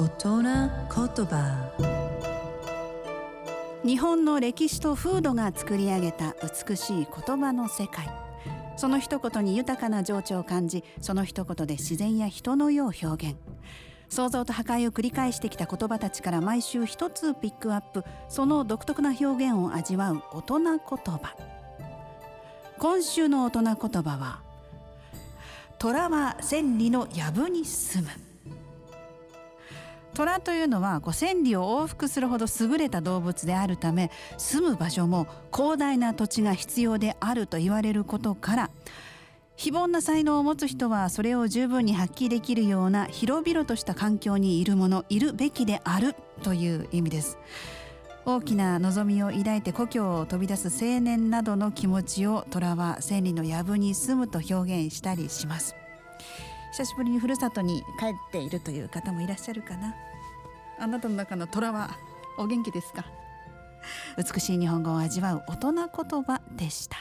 [0.00, 1.72] 大人言葉。
[3.84, 8.08] 日本の歴史と風土が作り上げた美しい言葉の世界。
[8.78, 13.36] その一言に豊かな情緒を感じその一言で自然や人の世を表現。
[14.08, 18.02] 創造と破壊を繰り返してきた言葉たちから毎週一つピックアップ。
[18.30, 21.36] その独特な表現を味わう大人言葉。
[22.78, 24.40] 今週の大人言葉は
[25.78, 28.29] 虎は千里の藪に住む
[30.20, 38.70] 虎というのはこう千里を往復するほど優れた動物であるため住む場所も広大な土地が必要であると言われることから
[39.56, 47.38] 非凡な才能を持つ人はそれを十分に発揮できるような広々とした環境にいるものいるべきであるという意味です。
[48.26, 55.74] 大きな望みを抱いて故郷を飛び出す青年などの気持ちを虎は千里の藪に住むと表現したりします。
[56.80, 59.94] 久しぶりにふるさとに帰っているという方もいらっしゃるかな。
[60.78, 61.90] あなたの中の虎は
[62.38, 63.04] お元気ですか？
[64.16, 65.84] 美しい日本語を味わう大人言
[66.22, 66.96] 葉でした